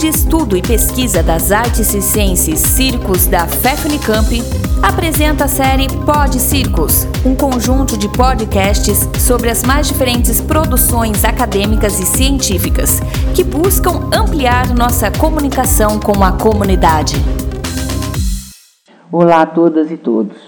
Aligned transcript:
de 0.00 0.08
Estudo 0.08 0.56
e 0.56 0.62
Pesquisa 0.62 1.22
das 1.22 1.52
Artes 1.52 1.88
Circenses 1.88 2.58
Circos 2.60 3.26
da 3.26 3.46
FEFNICAMP, 3.46 4.40
apresenta 4.82 5.44
a 5.44 5.48
série 5.48 5.88
Pod 6.06 6.40
Circos, 6.40 7.06
um 7.22 7.36
conjunto 7.36 7.98
de 7.98 8.08
podcasts 8.08 9.06
sobre 9.18 9.50
as 9.50 9.62
mais 9.62 9.86
diferentes 9.88 10.40
produções 10.40 11.22
acadêmicas 11.22 12.00
e 12.00 12.06
científicas 12.06 12.98
que 13.36 13.44
buscam 13.44 14.08
ampliar 14.10 14.74
nossa 14.74 15.10
comunicação 15.10 16.00
com 16.00 16.24
a 16.24 16.32
comunidade. 16.32 17.16
Olá 19.12 19.42
a 19.42 19.46
todas 19.46 19.90
e 19.90 19.98
todos. 19.98 20.38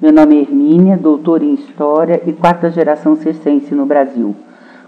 Meu 0.00 0.10
nome 0.10 0.38
é 0.38 0.40
Hermínia, 0.40 0.96
doutora 0.96 1.44
em 1.44 1.52
História 1.52 2.22
e 2.24 2.32
quarta 2.32 2.70
geração 2.70 3.14
circense 3.14 3.74
no 3.74 3.84
Brasil 3.84 4.34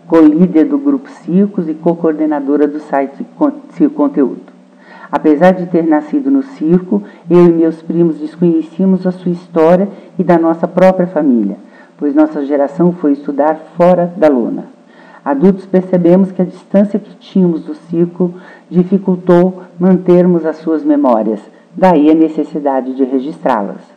co-líder 0.06 0.64
do 0.66 0.78
grupo 0.78 1.08
Circos 1.08 1.68
e 1.68 1.74
co-coordenadora 1.74 2.66
do 2.66 2.80
site 2.80 3.26
Circo 3.70 3.94
Conteúdo. 3.94 4.54
Apesar 5.10 5.52
de 5.52 5.66
ter 5.66 5.86
nascido 5.86 6.30
no 6.30 6.42
circo, 6.42 7.02
eu 7.30 7.46
e 7.46 7.52
meus 7.52 7.80
primos 7.80 8.18
desconhecíamos 8.18 9.06
a 9.06 9.12
sua 9.12 9.30
história 9.30 9.88
e 10.18 10.24
da 10.24 10.36
nossa 10.38 10.66
própria 10.66 11.06
família, 11.06 11.56
pois 11.96 12.14
nossa 12.14 12.44
geração 12.44 12.92
foi 12.92 13.12
estudar 13.12 13.56
fora 13.76 14.12
da 14.16 14.28
lona. 14.28 14.64
Adultos 15.24 15.66
percebemos 15.66 16.32
que 16.32 16.42
a 16.42 16.44
distância 16.44 16.98
que 16.98 17.16
tínhamos 17.16 17.62
do 17.62 17.74
circo 17.74 18.34
dificultou 18.68 19.62
mantermos 19.78 20.44
as 20.44 20.56
suas 20.56 20.84
memórias, 20.84 21.40
daí 21.76 22.10
a 22.10 22.14
necessidade 22.14 22.94
de 22.94 23.04
registrá-las. 23.04 23.93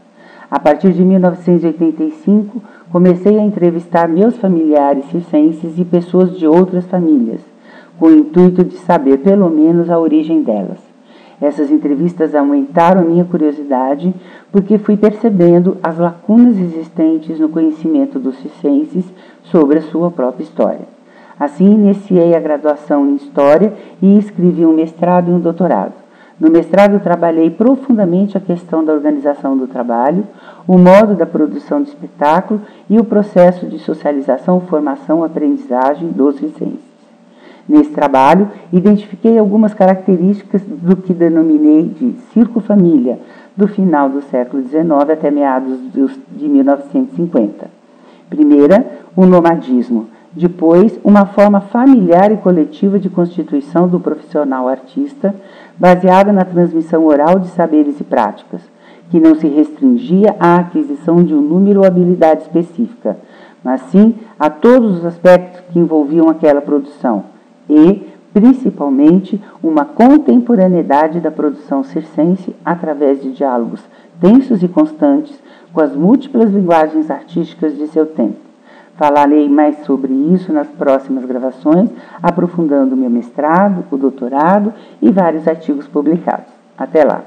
A 0.50 0.60
partir 0.60 0.94
de 0.94 1.04
1985, 1.04 2.62
comecei 2.90 3.38
a 3.38 3.44
entrevistar 3.44 4.08
meus 4.08 4.38
familiares 4.38 5.04
circenses 5.12 5.78
e 5.78 5.84
pessoas 5.84 6.38
de 6.38 6.48
outras 6.48 6.86
famílias, 6.86 7.42
com 8.00 8.08
o 8.08 8.16
intuito 8.16 8.64
de 8.64 8.78
saber 8.78 9.18
pelo 9.18 9.50
menos 9.50 9.90
a 9.90 10.00
origem 10.00 10.42
delas. 10.42 10.80
Essas 11.42 11.70
entrevistas 11.70 12.34
aumentaram 12.34 13.04
minha 13.04 13.26
curiosidade 13.26 14.14
porque 14.50 14.78
fui 14.78 14.96
percebendo 14.96 15.78
as 15.84 15.98
lacunas 15.98 16.58
existentes 16.58 17.38
no 17.40 17.50
conhecimento 17.50 18.18
dos 18.18 18.38
circenses 18.38 19.06
sobre 19.44 19.80
a 19.80 19.82
sua 19.82 20.10
própria 20.10 20.44
história. 20.44 20.88
Assim, 21.38 21.74
iniciei 21.74 22.34
a 22.34 22.40
graduação 22.40 23.06
em 23.06 23.16
História 23.16 23.74
e 24.02 24.18
escrevi 24.18 24.66
um 24.66 24.74
mestrado 24.74 25.30
e 25.30 25.34
um 25.34 25.40
doutorado. 25.42 25.94
No 26.40 26.52
mestrado, 26.52 27.02
trabalhei 27.02 27.50
profundamente 27.50 28.38
a 28.38 28.42
questão 28.42 28.86
da 28.86 28.94
organização 28.94 29.58
do 29.58 29.68
trabalho, 29.68 30.24
o 30.68 30.78
modo 30.78 31.16
da 31.16 31.26
produção 31.26 31.82
de 31.82 31.90
espetáculo 31.90 32.62
e 32.88 33.00
o 33.00 33.04
processo 33.04 33.66
de 33.66 33.80
socialização, 33.80 34.62
formação, 34.62 35.24
aprendizagem 35.24 36.10
dos 36.10 36.40
licenses. 36.40 36.88
Nesse 37.68 37.90
trabalho, 37.90 38.50
identifiquei 38.72 39.38
algumas 39.38 39.74
características 39.74 40.62
do 40.62 40.96
que 40.96 41.14
denominei 41.14 41.84
de 41.84 42.14
circo-família, 42.34 43.20
do 43.58 43.68
final 43.68 44.08
do 44.08 44.22
século 44.22 44.64
XIX 44.64 45.10
até 45.12 45.32
meados 45.32 45.80
de 45.92 46.48
1950. 46.48 47.68
Primeira, 48.30 48.86
o 49.16 49.26
nomadismo. 49.26 50.08
Depois, 50.38 51.00
uma 51.04 51.26
forma 51.26 51.60
familiar 51.60 52.32
e 52.32 52.38
coletiva 52.38 53.00
de 53.00 53.10
constituição 53.10 53.88
do 53.88 54.00
profissional 54.00 54.68
artista, 54.68 55.34
baseada 55.76 56.32
na 56.32 56.46
transmissão 56.46 57.08
oral 57.08 57.40
de 57.40 57.48
saberes 57.48 58.00
e 58.00 58.04
práticas, 58.04 58.62
que 59.10 59.20
não 59.20 59.34
se 59.34 59.48
restringia 59.48 60.36
à 60.40 60.58
aquisição 60.58 61.24
de 61.24 61.34
um 61.34 61.42
número 61.42 61.80
ou 61.80 61.88
habilidade 61.88 62.44
específica, 62.44 63.18
mas 63.64 63.82
sim 63.90 64.14
a 64.40 64.48
todos 64.48 65.00
os 65.00 65.06
aspectos 65.06 65.60
que 65.72 65.80
envolviam 65.80 66.30
aquela 66.30 66.62
produção 66.62 67.24
e, 67.68 68.08
principalmente, 68.32 69.42
uma 69.64 69.86
contemporaneidade 69.86 71.20
da 71.20 71.32
produção 71.32 71.84
circense 71.84 72.56
através 72.64 73.24
de 73.24 73.32
diálogos 73.32 73.82
densos 74.20 74.62
e 74.62 74.68
constantes 74.68 75.42
com 75.74 75.82
as 75.82 75.96
múltiplas 75.96 76.52
linguagens 76.52 77.10
artísticas 77.10 77.76
de 77.76 77.88
seu 77.88 78.06
tempo. 78.06 78.47
Falarei 78.98 79.48
mais 79.48 79.86
sobre 79.86 80.12
isso 80.12 80.52
nas 80.52 80.68
próximas 80.68 81.24
gravações, 81.24 81.90
aprofundando 82.22 82.98
meu 82.98 83.10
mestrado, 83.10 83.86
o 83.92 83.98
doutorado 83.98 84.74
e 85.02 85.12
vários 85.12 85.48
artigos 85.48 85.88
publicados. 85.88 86.52
Até 86.78 87.04
lá! 87.04 87.22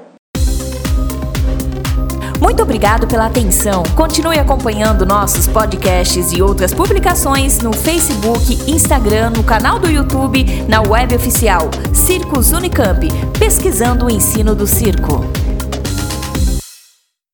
Muito 2.41 2.63
obrigado 2.63 3.07
pela 3.07 3.27
atenção. 3.27 3.83
Continue 3.95 4.39
acompanhando 4.39 5.05
nossos 5.05 5.47
podcasts 5.47 6.33
e 6.33 6.41
outras 6.41 6.73
publicações 6.73 7.59
no 7.59 7.71
Facebook, 7.71 8.69
Instagram, 8.69 9.29
no 9.29 9.43
canal 9.43 9.79
do 9.79 9.89
YouTube, 9.89 10.43
na 10.67 10.81
web 10.81 11.15
oficial 11.15 11.69
Circos 11.93 12.51
Unicamp, 12.51 13.07
pesquisando 13.39 14.07
o 14.07 14.09
ensino 14.09 14.53
do 14.53 14.67
circo. 14.67 15.40